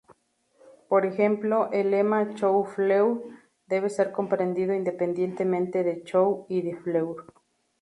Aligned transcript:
Por 0.89 1.05
ejemplo, 1.05 1.69
el 1.71 1.91
lema 1.91 2.19
"chou-fleur" 2.33 3.21
debe 3.71 3.87
ser 3.97 4.07
comprendido 4.17 4.73
independientemente 4.81 5.77
de 5.87 6.01
"chou" 6.07 6.29
y 6.49 6.63
de 6.65 6.73
"fleur". 6.83 7.17